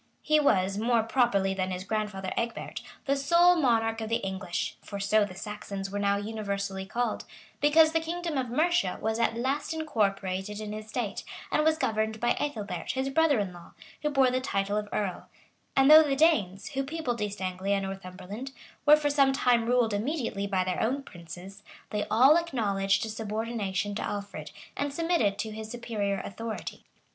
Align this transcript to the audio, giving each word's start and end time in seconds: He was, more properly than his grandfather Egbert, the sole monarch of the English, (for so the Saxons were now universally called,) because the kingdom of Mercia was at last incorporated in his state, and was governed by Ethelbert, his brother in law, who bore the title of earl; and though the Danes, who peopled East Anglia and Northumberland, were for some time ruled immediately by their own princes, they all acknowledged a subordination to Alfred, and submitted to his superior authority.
He 0.23 0.39
was, 0.39 0.79
more 0.79 1.03
properly 1.03 1.53
than 1.53 1.69
his 1.69 1.83
grandfather 1.83 2.33
Egbert, 2.35 2.81
the 3.05 3.15
sole 3.15 3.55
monarch 3.55 4.01
of 4.01 4.09
the 4.09 4.15
English, 4.25 4.75
(for 4.81 4.99
so 4.99 5.23
the 5.25 5.35
Saxons 5.35 5.91
were 5.91 5.99
now 5.99 6.17
universally 6.17 6.87
called,) 6.87 7.25
because 7.59 7.91
the 7.91 7.99
kingdom 7.99 8.35
of 8.35 8.49
Mercia 8.49 8.97
was 8.99 9.19
at 9.19 9.37
last 9.37 9.75
incorporated 9.75 10.59
in 10.59 10.73
his 10.73 10.87
state, 10.89 11.23
and 11.51 11.63
was 11.63 11.77
governed 11.77 12.19
by 12.19 12.31
Ethelbert, 12.39 12.93
his 12.93 13.09
brother 13.09 13.37
in 13.37 13.53
law, 13.53 13.73
who 14.01 14.09
bore 14.09 14.31
the 14.31 14.41
title 14.41 14.75
of 14.75 14.89
earl; 14.91 15.29
and 15.75 15.91
though 15.91 16.01
the 16.01 16.15
Danes, 16.15 16.69
who 16.71 16.83
peopled 16.83 17.21
East 17.21 17.39
Anglia 17.39 17.75
and 17.75 17.85
Northumberland, 17.85 18.53
were 18.87 18.97
for 18.97 19.11
some 19.11 19.31
time 19.31 19.67
ruled 19.67 19.93
immediately 19.93 20.47
by 20.47 20.63
their 20.63 20.81
own 20.81 21.03
princes, 21.03 21.61
they 21.91 22.07
all 22.09 22.37
acknowledged 22.37 23.05
a 23.05 23.09
subordination 23.09 23.93
to 23.93 24.01
Alfred, 24.01 24.49
and 24.75 24.91
submitted 24.91 25.37
to 25.37 25.51
his 25.51 25.69
superior 25.69 26.19
authority. 26.25 26.85